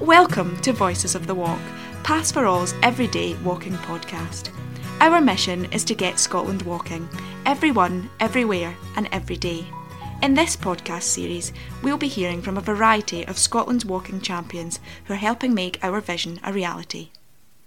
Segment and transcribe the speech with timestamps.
[0.00, 1.58] Welcome to Voices of the Walk,
[2.04, 4.50] Paths for All's everyday walking podcast.
[5.00, 7.08] Our mission is to get Scotland walking,
[7.44, 9.66] everyone, everywhere, and every day.
[10.22, 15.14] In this podcast series, we'll be hearing from a variety of Scotland's walking champions who
[15.14, 17.10] are helping make our vision a reality.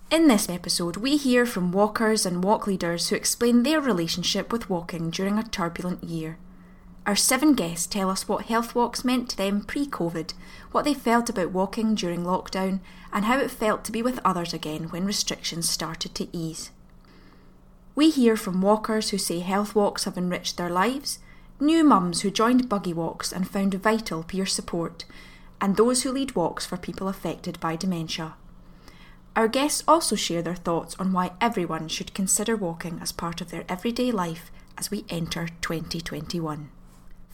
[0.10, 4.70] In this episode, we hear from walkers and walk leaders who explain their relationship with
[4.70, 6.38] walking during a turbulent year.
[7.04, 10.34] Our seven guests tell us what health walks meant to them pre COVID,
[10.72, 12.80] what they felt about walking during lockdown,
[13.12, 16.70] and how it felt to be with others again when restrictions started to ease.
[17.96, 21.18] We hear from walkers who say health walks have enriched their lives,
[21.60, 25.04] new mums who joined buggy walks and found vital peer support,
[25.60, 28.36] and those who lead walks for people affected by dementia.
[29.36, 33.50] Our guests also share their thoughts on why everyone should consider walking as part of
[33.50, 36.70] their everyday life as we enter 2021.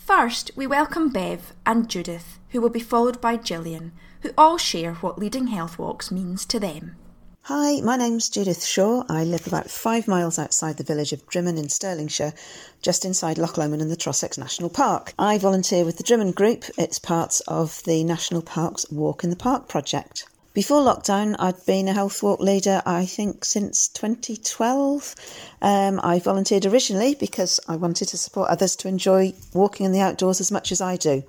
[0.08, 4.94] First, we welcome Bev and Judith, who will be followed by Gillian, who all share
[4.94, 6.96] what leading health walks means to them.
[7.42, 9.04] Hi, my name's Judith Shaw.
[9.10, 12.34] I live about five miles outside the village of Drymen in Stirlingshire,
[12.82, 15.14] just inside Loch Lomond and the Trossachs National Park.
[15.20, 16.64] I volunteer with the Drymen Group.
[16.77, 20.24] It's part of the National Parks Walk in the Park project.
[20.58, 25.14] Before lockdown, I'd been a health walk leader, I think, since 2012.
[25.62, 30.02] Um, I volunteered originally because I wanted to support others to enjoy walking in the
[30.02, 31.22] outdoors as much as I do.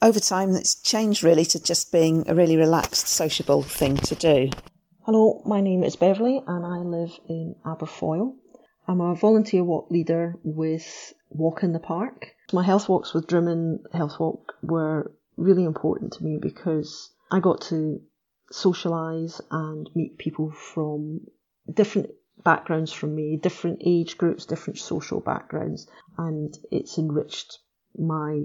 [0.00, 4.48] Over time, it's changed really to just being a really relaxed, sociable thing to do.
[5.04, 8.34] Hello, my name is Beverly and I live in Aberfoyle.
[8.86, 12.28] I'm a volunteer walk leader with Walk in the Park.
[12.54, 17.60] My health walks with Drymen Health Walk were really important to me because I got
[17.68, 18.00] to
[18.52, 21.20] socialise and meet people from
[21.72, 22.10] different
[22.42, 27.58] backgrounds from me, different age groups, different social backgrounds, and it's enriched
[27.96, 28.44] my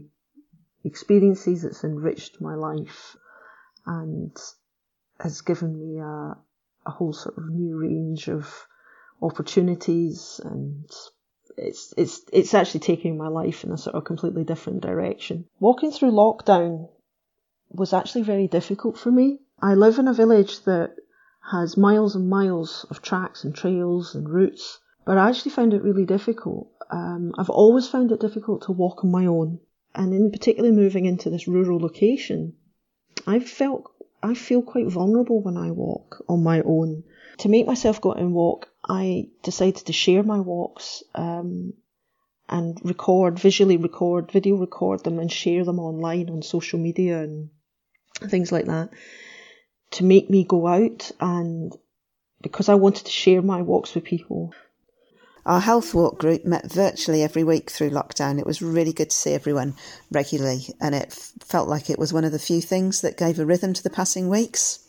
[0.83, 3.15] experiences, it's enriched my life,
[3.85, 4.35] and
[5.19, 6.35] has given me a,
[6.85, 8.67] a whole sort of new range of
[9.21, 10.89] opportunities and
[11.55, 15.45] it's it's it's actually taking my life in a sort of completely different direction.
[15.59, 16.89] Walking through lockdown
[17.69, 20.97] was actually very difficult for me I live in a village that
[21.49, 25.81] has miles and miles of tracks and trails and routes, but I actually found it
[25.81, 26.69] really difficult.
[26.91, 29.61] Um, I've always found it difficult to walk on my own,
[29.95, 32.57] and in particular moving into this rural location,
[33.25, 33.89] I felt
[34.21, 37.05] I feel quite vulnerable when I walk on my own.
[37.37, 41.71] To make myself go out and walk, I decided to share my walks um,
[42.49, 47.49] and record, visually record, video record them, and share them online on social media and
[48.29, 48.89] things like that
[49.93, 51.75] to make me go out and
[52.41, 54.53] because I wanted to share my walks with people.
[55.45, 58.39] Our health walk group met virtually every week through lockdown.
[58.39, 59.75] It was really good to see everyone
[60.11, 61.11] regularly, and it
[61.43, 63.89] felt like it was one of the few things that gave a rhythm to the
[63.89, 64.79] passing weeks.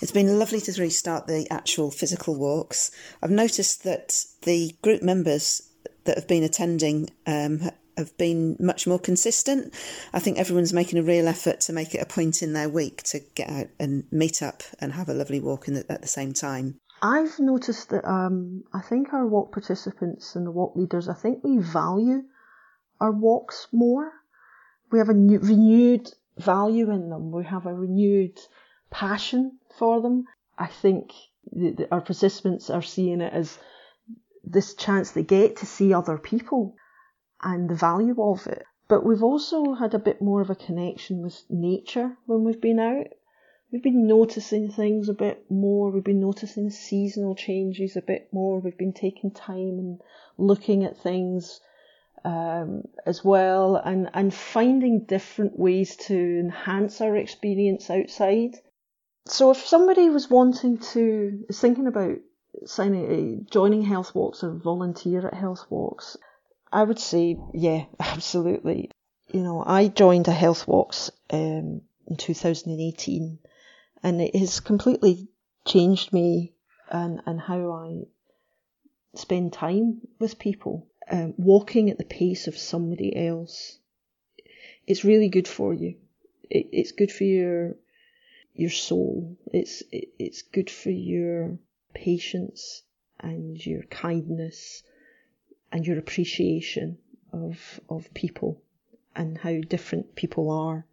[0.00, 2.90] It's been lovely to restart the actual physical walks.
[3.22, 5.62] I've noticed that the group members
[6.04, 9.74] that have been attending um, have been much more consistent.
[10.12, 13.02] I think everyone's making a real effort to make it a point in their week
[13.04, 16.32] to get out and meet up and have a lovely walk the, at the same
[16.32, 16.78] time.
[17.02, 21.44] I've noticed that um, I think our walk participants and the walk leaders, I think
[21.44, 22.22] we value
[23.00, 24.12] our walks more.
[24.90, 26.08] We have a new, renewed
[26.38, 27.32] value in them.
[27.32, 28.38] We have a renewed
[28.90, 30.24] passion for them.
[30.58, 31.12] I think
[31.52, 33.58] the, the, our participants are seeing it as
[34.44, 36.76] this chance they get to see other people
[37.42, 38.64] and the value of it.
[38.88, 42.78] But we've also had a bit more of a connection with nature when we've been
[42.78, 43.08] out.
[43.72, 45.90] We've been noticing things a bit more.
[45.90, 48.60] We've been noticing seasonal changes a bit more.
[48.60, 50.00] We've been taking time and
[50.38, 51.60] looking at things
[52.24, 58.56] um, as well and, and finding different ways to enhance our experience outside.
[59.26, 62.18] So if somebody was wanting to, thinking about
[62.64, 66.16] signing, joining health walks or volunteer at health walks,
[66.76, 68.90] I would say, yeah, absolutely.
[69.32, 73.38] You know, I joined a Health Walks um, in 2018,
[74.02, 75.28] and it has completely
[75.64, 76.52] changed me
[76.90, 78.02] and, and how I
[79.14, 80.86] spend time with people.
[81.10, 83.78] Um, walking at the pace of somebody else,
[84.86, 85.94] it's really good for you.
[86.50, 87.76] It, it's good for your
[88.52, 89.38] your soul.
[89.50, 91.58] It's it, it's good for your
[91.94, 92.82] patience
[93.18, 94.82] and your kindness
[95.76, 96.96] and your appreciation
[97.34, 98.62] of of people
[99.14, 100.86] and how different people are.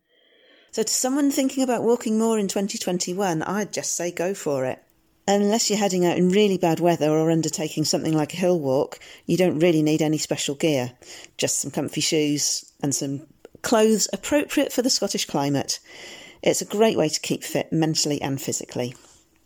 [0.72, 4.84] So, to someone thinking about walking more in 2021, I'd just say go for it.
[5.26, 9.00] Unless you're heading out in really bad weather or undertaking something like a hill walk,
[9.26, 10.92] you don't really need any special gear.
[11.38, 13.26] Just some comfy shoes and some
[13.62, 15.80] clothes appropriate for the Scottish climate.
[16.42, 18.96] It's a great way to keep fit mentally and physically.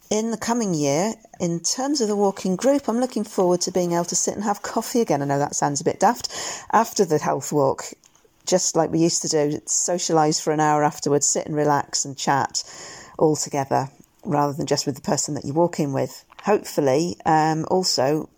[0.09, 3.92] In the coming year, in terms of the walking group, I'm looking forward to being
[3.92, 5.21] able to sit and have coffee again.
[5.21, 6.30] I know that sounds a bit daft
[6.71, 7.83] after the health walk,
[8.45, 12.18] just like we used to do, socialise for an hour afterwards, sit and relax and
[12.18, 12.63] chat
[13.19, 13.89] all together
[14.24, 16.24] rather than just with the person that you're walking with.
[16.44, 18.30] Hopefully, um, also,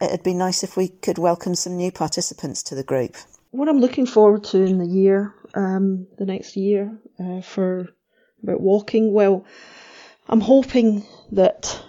[0.00, 3.16] it'd be nice if we could welcome some new participants to the group.
[3.50, 7.88] What I'm looking forward to in the year, um, the next year, uh, for
[8.42, 9.44] about walking, well,
[10.28, 11.82] I'm hoping that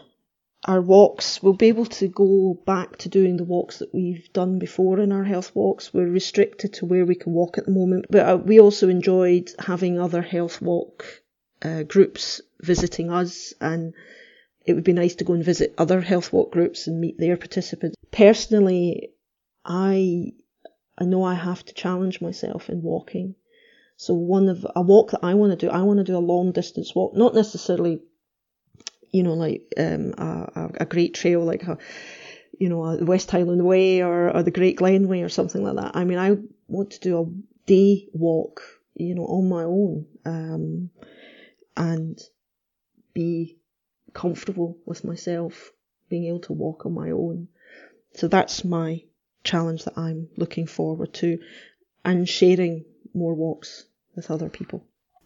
[0.66, 4.60] our walks, we'll be able to go back to doing the walks that we've done
[4.60, 5.94] before in our health walks.
[5.94, 9.52] We're restricted to where we can walk at the moment, but uh, we also enjoyed
[9.60, 11.06] having other health walk
[11.62, 13.94] uh, groups visiting us and
[14.66, 17.38] it would be nice to go and visit other health walk groups and meet their
[17.38, 17.96] participants.
[18.12, 19.12] Personally,
[19.66, 20.34] I
[20.98, 23.36] I know I have to challenge myself in walking.
[23.96, 26.20] So one of a walk that I want to do, I want to do a
[26.20, 28.02] long distance walk, not necessarily,
[29.12, 31.78] you know, like um, a, a great trail like a,
[32.60, 35.76] you know, a West Highland Way or, or the Great Glen Way or something like
[35.76, 35.96] that.
[35.96, 37.26] I mean, I want to do a
[37.66, 38.62] day walk,
[38.96, 40.90] you know, on my own, um,
[41.78, 42.20] and
[43.14, 43.58] be
[44.14, 45.72] comfortable with myself,
[46.10, 47.48] being able to walk on my own.
[48.16, 49.04] So that's my
[49.44, 51.40] challenge that I'm looking forward to
[52.04, 53.86] and sharing more walks
[54.16, 54.84] with other people.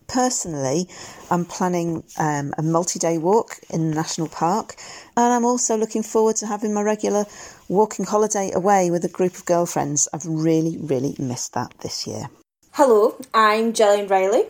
[0.08, 0.88] Personally,
[1.32, 4.76] I'm planning um, a multi day walk in the national park,
[5.18, 7.26] and I'm also looking forward to having my regular
[7.70, 10.08] walking holiday away with a group of girlfriends.
[10.14, 12.30] I've really, really missed that this year.
[12.72, 14.46] Hello, I'm Gillian Riley.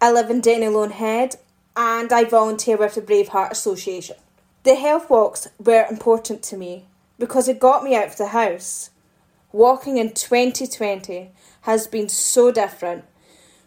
[0.00, 1.36] I live in Denny Head
[1.76, 4.16] and I volunteer with the Braveheart Association.
[4.62, 6.86] The health walks were important to me
[7.18, 8.90] because it got me out of the house.
[9.52, 11.30] Walking in 2020
[11.62, 13.04] has been so different.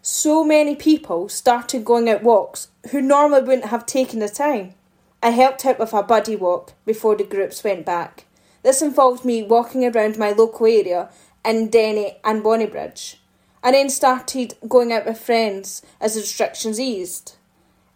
[0.06, 4.74] So many people started going out walks who normally wouldn't have taken the time.
[5.22, 8.26] I helped out with a buddy walk before the groups went back.
[8.64, 11.10] This involved me walking around my local area
[11.46, 13.16] in Denny and Bonnybridge,
[13.64, 17.38] and then started going out with friends as the restrictions eased.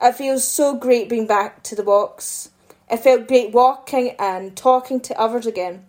[0.01, 2.51] It feels so great being back to the walks.
[2.89, 5.85] It felt great walking and talking to others again.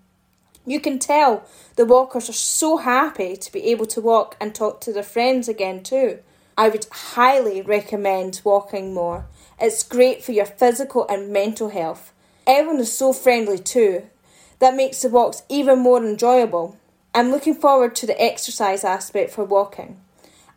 [0.68, 1.44] You can tell
[1.76, 5.48] the walkers are so happy to be able to walk and talk to their friends
[5.48, 6.18] again, too.
[6.58, 9.24] I would highly recommend walking more.
[9.58, 12.12] It's great for your physical and mental health.
[12.46, 14.10] Everyone is so friendly, too.
[14.58, 16.76] That makes the walks even more enjoyable.
[17.14, 19.98] I'm looking forward to the exercise aspect for walking.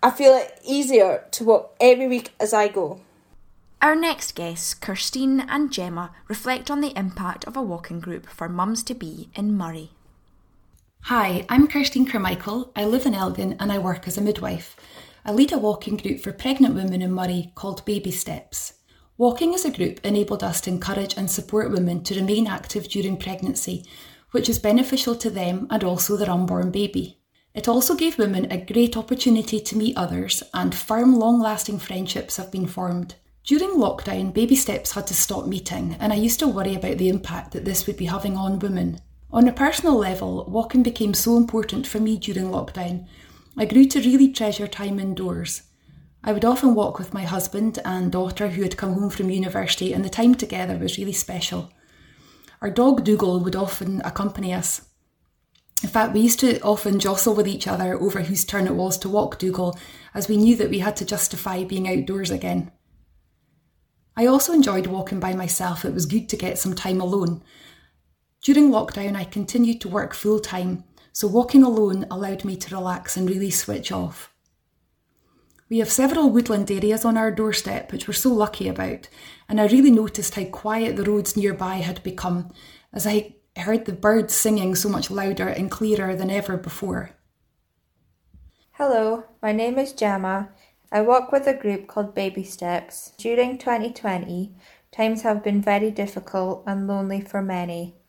[0.03, 2.99] I feel it easier to walk every week as I go.
[3.81, 8.49] Our next guests, Kirstine and Gemma, reflect on the impact of a walking group for
[8.49, 9.89] mums to be in Moray.
[11.05, 12.71] Hi, I'm Kirstine Carmichael.
[12.75, 14.77] I live in Elgin and I work as a midwife.
[15.25, 18.73] I lead a walking group for pregnant women in Moray called Baby Steps.
[19.17, 23.17] Walking as a group enabled us to encourage and support women to remain active during
[23.17, 23.83] pregnancy,
[24.29, 27.17] which is beneficial to them and also their unborn baby.
[27.55, 32.37] It also gave women a great opportunity to meet others, and firm, long lasting friendships
[32.37, 33.15] have been formed.
[33.43, 37.09] During lockdown, baby steps had to stop meeting, and I used to worry about the
[37.09, 39.01] impact that this would be having on women.
[39.33, 43.07] On a personal level, walking became so important for me during lockdown.
[43.57, 45.63] I grew to really treasure time indoors.
[46.21, 49.93] I would often walk with my husband and daughter who had come home from university,
[49.93, 51.71] and the time together was really special.
[52.61, 54.81] Our dog Dougal would often accompany us.
[55.81, 58.97] In fact, we used to often jostle with each other over whose turn it was
[58.99, 59.79] to walk Dougal,
[60.13, 62.69] as we knew that we had to justify being outdoors again.
[64.17, 67.41] I also enjoyed walking by myself, it was good to get some time alone.
[68.41, 70.83] During lockdown, I continued to work full time,
[71.13, 74.33] so walking alone allowed me to relax and really switch off.
[75.69, 79.07] We have several woodland areas on our doorstep, which we're so lucky about,
[79.47, 82.51] and I really noticed how quiet the roads nearby had become
[82.91, 87.11] as I heard the birds singing so much louder and clearer than ever before.
[88.71, 90.49] Hello, my name is Gemma,
[90.91, 93.13] I work with a group called Baby Steps.
[93.17, 94.53] During 2020,
[94.91, 98.00] times have been very difficult and lonely for many.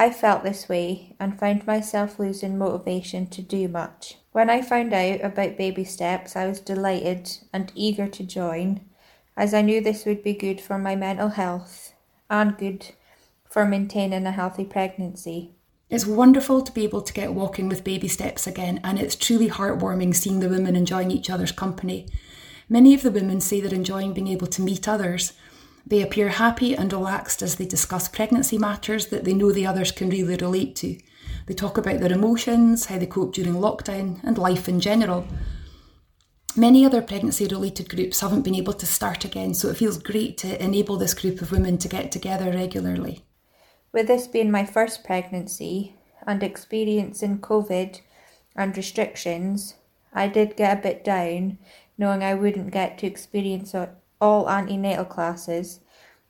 [0.00, 4.16] I felt this way and found myself losing motivation to do much.
[4.32, 8.80] When I found out about Baby Steps, I was delighted and eager to join,
[9.36, 11.92] as I knew this would be good for my mental health
[12.30, 12.86] and good
[13.50, 15.50] for maintaining a healthy pregnancy.
[15.90, 19.50] It's wonderful to be able to get walking with baby steps again, and it's truly
[19.50, 22.06] heartwarming seeing the women enjoying each other's company.
[22.70, 25.34] Many of the women say they're enjoying being able to meet others.
[25.86, 29.92] They appear happy and relaxed as they discuss pregnancy matters that they know the others
[29.92, 30.98] can really relate to.
[31.46, 35.26] They talk about their emotions, how they cope during lockdown, and life in general.
[36.56, 40.36] Many other pregnancy related groups haven't been able to start again, so it feels great
[40.38, 43.24] to enable this group of women to get together regularly.
[43.92, 45.96] With this being my first pregnancy
[46.26, 48.00] and experiencing COVID
[48.56, 49.74] and restrictions,
[50.12, 51.58] I did get a bit down
[51.96, 53.74] knowing I wouldn't get to experience
[54.20, 55.80] all antenatal classes,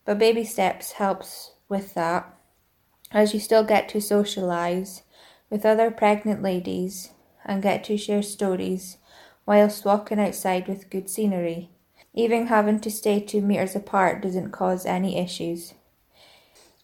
[0.04, 2.34] but baby steps helps with that
[3.12, 5.02] as you still get to socialise
[5.48, 7.10] with other pregnant ladies
[7.44, 8.98] and get to share stories
[9.46, 11.70] whilst walking outside with good scenery.
[12.14, 15.74] Even having to stay two metres apart doesn't cause any issues.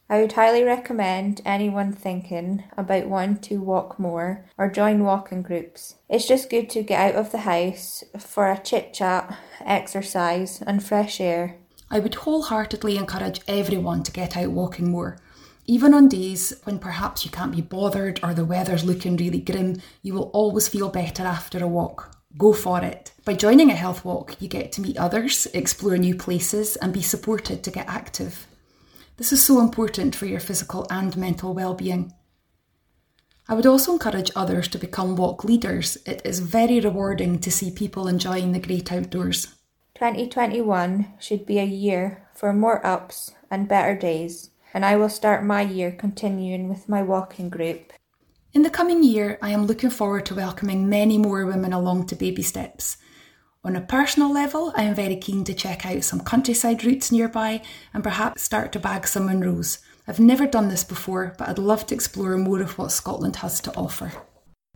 [0.08, 5.96] I would highly recommend anyone thinking about wanting to walk more or join walking groups.
[6.08, 10.82] It's just good to get out of the house for a chit chat, exercise, and
[10.82, 11.58] fresh air.
[11.90, 15.18] I would wholeheartedly encourage everyone to get out walking more.
[15.66, 19.80] Even on days when perhaps you can't be bothered or the weather's looking really grim,
[20.02, 22.16] you will always feel better after a walk.
[22.38, 23.10] Go for it.
[23.24, 27.02] By joining a health walk, you get to meet others, explore new places, and be
[27.02, 28.46] supported to get active.
[29.16, 32.12] This is so important for your physical and mental well-being.
[33.48, 35.96] I would also encourage others to become walk leaders.
[36.04, 39.46] It is very rewarding to see people enjoying the great outdoors.
[39.94, 45.42] 2021 should be a year for more ups and better days, and I will start
[45.42, 47.94] my year continuing with my walking group.
[48.52, 52.16] In the coming year, I am looking forward to welcoming many more women along to
[52.16, 52.98] Baby Steps.
[53.66, 57.62] On a personal level, I am very keen to check out some countryside routes nearby
[57.92, 59.78] and perhaps start to bag some Munros.
[60.06, 63.60] I've never done this before, but I'd love to explore more of what Scotland has
[63.62, 64.12] to offer.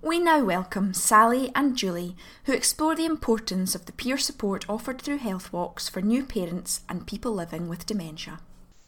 [0.03, 2.17] We now welcome Sally and Julie,
[2.47, 6.81] who explore the importance of the peer support offered through health walks for new parents
[6.89, 8.41] and people living with dementia.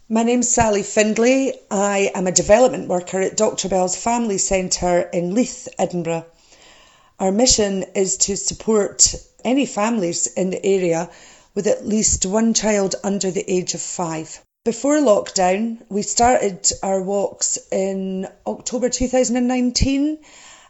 [0.09, 1.52] My name's Sally Findlay.
[1.71, 3.68] I am a development worker at Dr.
[3.68, 6.26] Bell's Family Centre in Leith, Edinburgh.
[7.21, 11.11] Our mission is to support any families in the area
[11.54, 14.40] with at least one child under the age of five.
[14.64, 20.18] Before lockdown, we started our walks in October 2019,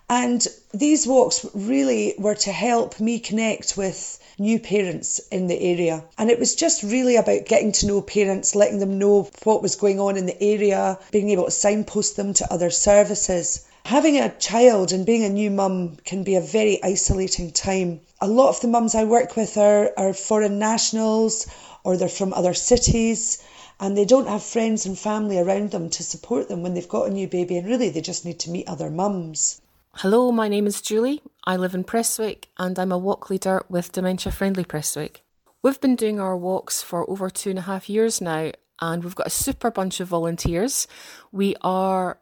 [0.09, 6.05] and these walks really were to help me connect with new parents in the area.
[6.19, 9.77] And it was just really about getting to know parents, letting them know what was
[9.77, 13.65] going on in the area, being able to signpost them to other services.
[13.85, 18.29] Having a child and being a new mum can be a very isolating time a
[18.29, 21.49] lot of the mums I work with are, are foreign nationals
[21.83, 23.43] or they're from other cities
[23.81, 27.09] and they don't have friends and family around them to support them when they've got
[27.09, 29.61] a new baby and really they just need to meet other mums.
[29.97, 31.23] Hello, my name is Julie.
[31.45, 35.19] I live in Prestwick and I'm a walk leader with Dementia Friendly Prestwick.
[35.63, 39.15] We've been doing our walks for over two and a half years now and we've
[39.15, 40.89] got a super bunch of volunteers.
[41.31, 42.19] We are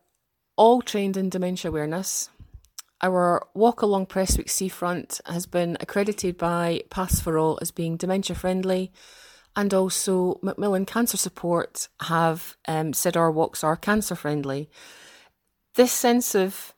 [0.57, 2.29] all trained in dementia awareness.
[3.03, 8.35] Our walk along Prestwick seafront has been accredited by Paths for All as being dementia
[8.37, 8.93] friendly,
[9.57, 14.69] and also Macmillan Cancer Support have um, said our walks are cancer friendly.
[15.77, 16.75] This sense of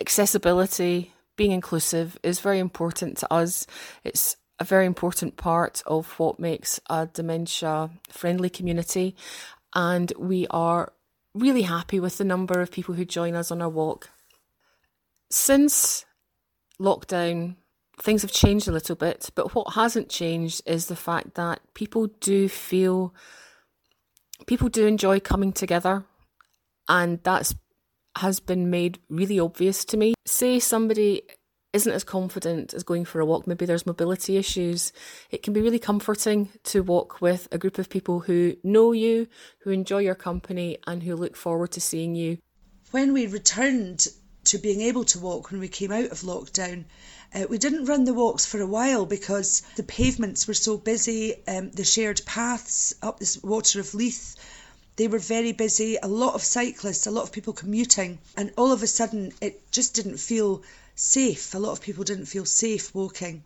[0.00, 3.66] accessibility, being inclusive, is very important to us.
[4.04, 9.16] It's a very important part of what makes a dementia friendly community,
[9.74, 10.92] and we are
[11.34, 14.10] really happy with the number of people who join us on our walk.
[15.30, 16.04] Since
[16.80, 17.56] lockdown,
[18.02, 22.08] things have changed a little bit, but what hasn't changed is the fact that people
[22.20, 23.14] do feel
[24.46, 26.04] people do enjoy coming together,
[26.88, 27.54] and that's
[28.18, 30.14] has been made really obvious to me.
[30.26, 31.22] Say somebody
[31.72, 34.92] isn't as confident as going for a walk, maybe there's mobility issues,
[35.30, 39.28] it can be really comforting to walk with a group of people who know you,
[39.60, 42.38] who enjoy your company, and who look forward to seeing you.
[42.90, 44.08] When we returned
[44.44, 46.84] to being able to walk when we came out of lockdown.
[47.34, 51.34] Uh, we didn't run the walks for a while because the pavements were so busy,
[51.46, 54.36] um, the shared paths up this water of Leith.
[54.96, 58.72] They were very busy, a lot of cyclists, a lot of people commuting, and all
[58.72, 60.62] of a sudden it just didn't feel
[60.94, 61.54] safe.
[61.54, 63.42] A lot of people didn't feel safe walking.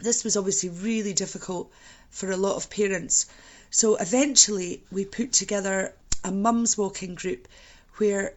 [0.00, 1.70] This was obviously really difficult
[2.10, 3.26] for a lot of parents.
[3.70, 7.48] So eventually we put together a mums walking group
[7.96, 8.34] where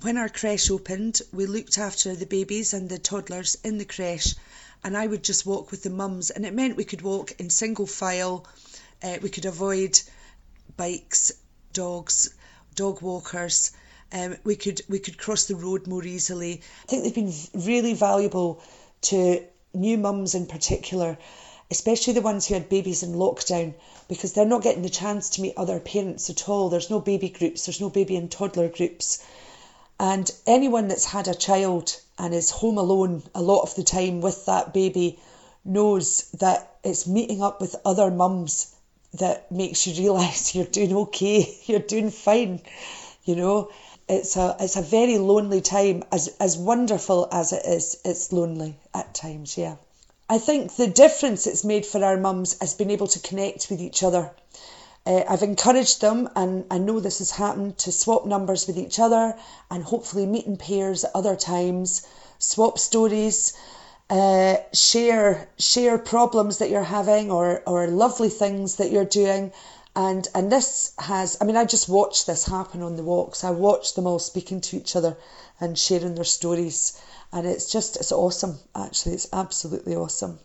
[0.00, 4.34] when our creche opened, we looked after the babies and the toddlers in the creche,
[4.82, 7.50] and I would just walk with the mums, and it meant we could walk in
[7.50, 8.46] single file.
[9.02, 10.00] Uh, we could avoid
[10.76, 11.32] bikes,
[11.72, 12.34] dogs,
[12.74, 13.72] dog walkers.
[14.12, 16.60] Um, we could we could cross the road more easily.
[16.84, 18.60] I think they've been really valuable
[19.02, 19.42] to
[19.74, 21.16] new mums in particular,
[21.70, 23.74] especially the ones who had babies in lockdown,
[24.08, 26.68] because they're not getting the chance to meet other parents at all.
[26.68, 27.64] There's no baby groups.
[27.64, 29.24] There's no baby and toddler groups.
[29.98, 34.20] And anyone that's had a child and is home alone a lot of the time
[34.20, 35.18] with that baby
[35.64, 38.74] knows that it's meeting up with other mums
[39.14, 42.60] that makes you realise you're doing okay, you're doing fine,
[43.24, 43.70] you know.
[44.08, 48.76] It's a it's a very lonely time, as as wonderful as it is, it's lonely
[48.92, 49.76] at times, yeah.
[50.28, 53.80] I think the difference it's made for our mums has been able to connect with
[53.80, 54.32] each other.
[55.04, 58.98] Uh, I've encouraged them, and I know this has happened, to swap numbers with each
[58.98, 59.36] other
[59.70, 62.02] and hopefully meet in pairs at other times,
[62.38, 63.52] swap stories,
[64.12, 69.52] uh, share share problems that you're having or or lovely things that you're doing.
[69.96, 73.42] And and this has I mean I just watched this happen on the walks.
[73.42, 75.16] I watched them all speaking to each other
[75.60, 77.00] and sharing their stories.
[77.32, 79.14] And it's just it's awesome, actually.
[79.14, 80.38] It's absolutely awesome.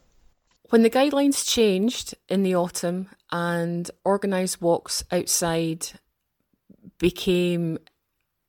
[0.70, 5.88] When the guidelines changed in the autumn and organised walks outside
[7.00, 7.80] became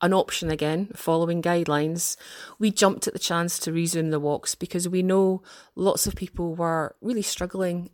[0.01, 2.17] an option again following guidelines,
[2.59, 5.43] we jumped at the chance to resume the walks because we know
[5.75, 7.91] lots of people were really struggling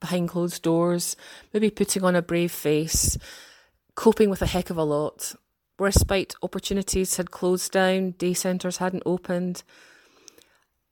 [0.00, 1.16] behind closed doors,
[1.52, 3.18] maybe putting on a brave face,
[3.94, 5.34] coping with a heck of a lot.
[5.78, 9.62] Respite opportunities had closed down, day centres hadn't opened.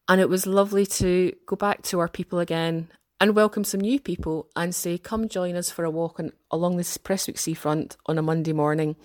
[0.08, 2.88] And it was lovely to go back to our people again
[3.20, 6.76] and welcome some new people and say, come join us for a walk on, along
[6.76, 8.96] this Prestwick seafront on a Monday morning.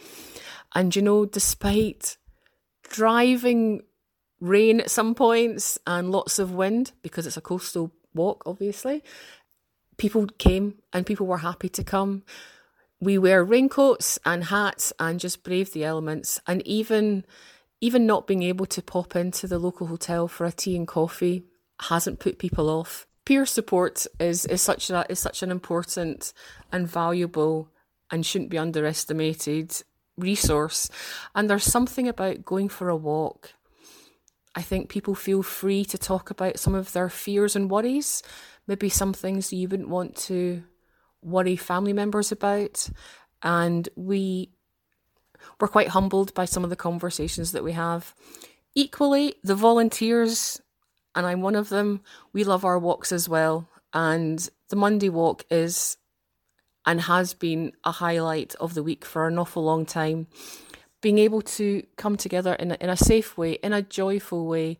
[0.75, 2.17] And you know, despite
[2.83, 3.81] driving
[4.39, 9.03] rain at some points and lots of wind, because it's a coastal walk, obviously,
[9.97, 12.23] people came and people were happy to come.
[12.99, 16.39] We wear raincoats and hats and just brave the elements.
[16.47, 17.25] And even
[17.81, 21.43] even not being able to pop into the local hotel for a tea and coffee
[21.81, 23.05] hasn't put people off.
[23.25, 26.33] Peer support is, is such a is such an important
[26.71, 27.69] and valuable
[28.11, 29.81] and shouldn't be underestimated
[30.17, 30.89] resource.
[31.33, 33.53] And there's something about going for a walk.
[34.55, 38.21] I think people feel free to talk about some of their fears and worries,
[38.67, 40.63] maybe some things you wouldn't want to
[41.21, 42.87] worry family members about.
[43.41, 44.49] And we
[45.59, 48.13] we're quite humbled by some of the conversations that we have.
[48.75, 50.61] Equally, the volunteers,
[51.15, 53.67] and I'm one of them, we love our walks as well.
[53.93, 55.97] And the Monday walk is
[56.85, 60.27] and has been a highlight of the week for an awful long time.
[61.01, 64.79] Being able to come together in a, in a safe way, in a joyful way,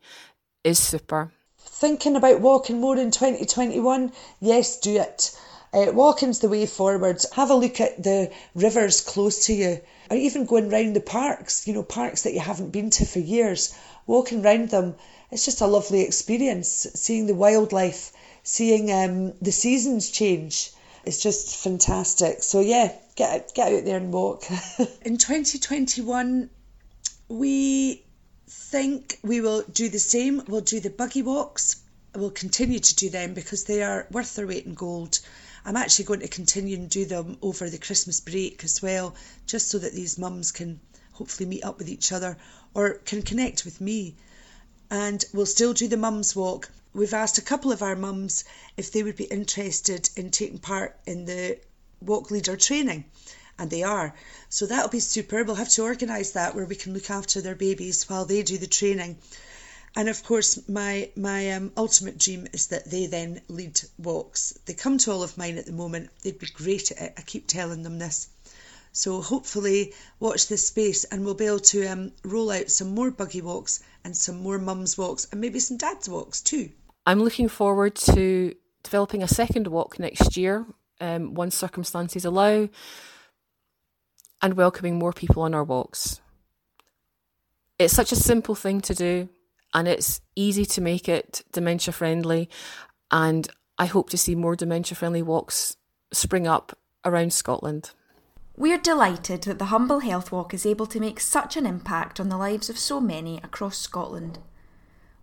[0.64, 1.32] is super.
[1.58, 4.12] Thinking about walking more in 2021?
[4.40, 5.38] Yes, do it.
[5.74, 7.20] Uh, walking's the way forward.
[7.34, 11.68] Have a look at the rivers close to you, or even going round the parks,
[11.68, 13.74] you know, parks that you haven't been to for years.
[14.06, 14.96] Walking round them,
[15.34, 16.88] it's just a lovely experience.
[16.96, 18.12] Seeing the wildlife,
[18.44, 20.72] seeing um, the seasons change
[21.06, 22.44] it's just fantastic.
[22.44, 24.46] So yeah, get out, get out there and walk.
[25.02, 26.50] In 2021,
[27.28, 28.04] we
[28.48, 30.44] think we will do the same.
[30.48, 31.78] We'll do the buggy walks.
[32.16, 35.20] We'll continue to do them because they are worth their weight in gold.
[35.66, 39.16] I'm actually going to continue and do them over the Christmas break as well,
[39.48, 40.80] just so that these mums can
[41.14, 42.38] hopefully meet up with each other
[42.74, 44.16] or can connect with me.
[44.94, 48.44] And we'll still do the mums walk we've asked a couple of our mums
[48.78, 51.58] if they would be interested in taking part in the
[52.02, 53.04] walk leader training
[53.58, 54.14] and they are.
[54.50, 55.44] So that'll be super.
[55.44, 58.58] We'll have to organise that where we can look after their babies while they do
[58.58, 59.18] the training.
[59.96, 64.54] And of course, my my um, ultimate dream is that they then lead walks.
[64.66, 66.10] They come to all of mine at the moment.
[66.22, 67.14] They'd be great at it.
[67.18, 68.28] I keep telling them this.
[68.94, 73.12] So hopefully, watch this space, and we'll be able to um, roll out some more
[73.12, 76.70] buggy walks and some more mums walks, and maybe some dads walks too.
[77.06, 80.66] I'm looking forward to developing a second walk next year
[81.02, 82.70] um, once circumstances allow
[84.42, 86.22] and welcoming more people on our walks.
[87.80, 89.30] It's such a simple thing to do
[89.74, 92.50] and it's easy to make it dementia friendly.
[93.10, 95.78] And I hope to see more dementia friendly walks
[96.12, 97.92] spring up around Scotland.
[98.56, 102.30] We're delighted that the Humble Health Walk is able to make such an impact on
[102.30, 104.38] the lives of so many across Scotland.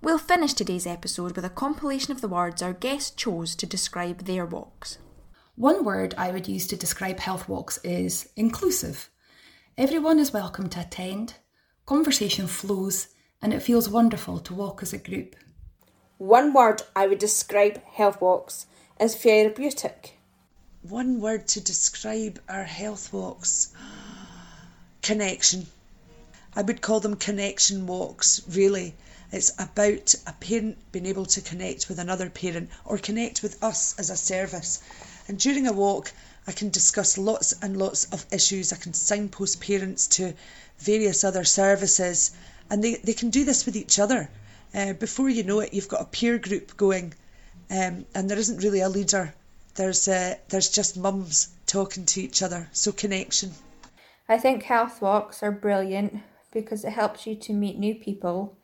[0.03, 4.25] We'll finish today's episode with a compilation of the words our guests chose to describe
[4.25, 4.99] their walks.
[5.55, 9.09] One word I would use to describe health walks is inclusive.
[9.79, 11.35] Everyone is welcome to attend,
[11.87, 13.09] conversation flows,
[13.41, 15.37] and it feels wonderful to walk as a group.
[16.19, 18.67] One word I would describe health walks
[19.01, 20.20] is therapeutic.
[20.83, 23.69] One word to describe our health walks
[25.03, 25.67] connection.
[26.57, 28.95] I would call them connection walks, really.
[29.31, 33.95] It's about a parent being able to connect with another parent or connect with us
[33.99, 34.81] as a service.
[35.29, 36.13] And during a walk,
[36.47, 38.73] I can discuss lots and lots of issues.
[38.73, 40.35] I can signpost parents to
[40.79, 42.31] various other services,
[42.71, 44.31] and they, they can do this with each other.
[44.75, 47.13] Uh, before you know it, you've got a peer group going
[47.71, 49.33] um, and there isn't really a leader.
[49.81, 53.53] There's uh, there's just mums talking to each other, so connection.
[54.29, 56.21] I think health walks are brilliant
[56.53, 58.59] because it helps you to meet new people,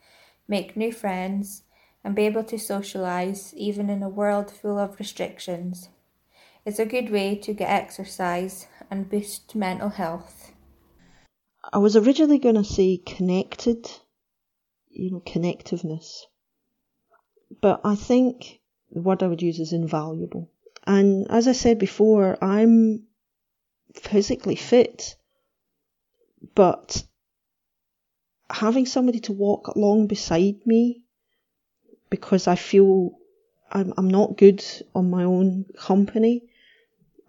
[0.47, 1.63] make new friends,
[2.05, 5.89] and be able to socialise even in a world full of restrictions.
[6.67, 10.53] It's a good way to get exercise and boost mental health.
[11.73, 13.91] I was originally going to say connected,
[14.91, 16.25] you know, connectiveness.
[17.63, 18.61] But I think
[18.93, 20.51] the word I would use is invaluable.
[20.87, 23.05] And as I said before, I'm
[23.95, 25.17] physically fit,
[26.55, 27.03] but
[28.49, 31.03] having somebody to walk along beside me
[32.11, 33.19] because I feel
[33.71, 36.45] I'm, I'm not good on my own company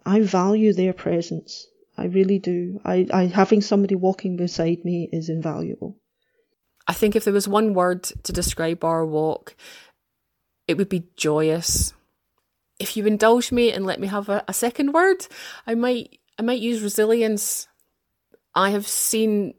[0.08, 1.66] I value their presence.
[1.98, 2.80] I really do.
[2.82, 5.98] I, I having somebody walking beside me is invaluable.
[6.86, 9.54] I think if there was one word to describe our walk,
[10.66, 11.92] it would be joyous.
[12.78, 15.26] If you indulge me and let me have a, a second word,
[15.66, 17.68] I might I might use resilience.
[18.54, 19.54] I have seen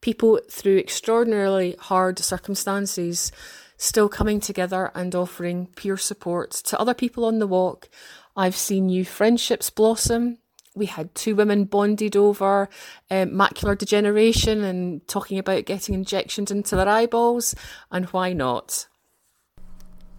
[0.00, 3.32] people through extraordinarily hard circumstances
[3.76, 7.88] still coming together and offering peer support to other people on the walk
[8.36, 10.38] I've seen new friendships blossom.
[10.74, 12.68] We had two women bonded over
[13.10, 17.54] um, macular degeneration and talking about getting injections into their eyeballs,
[17.92, 18.88] and why not?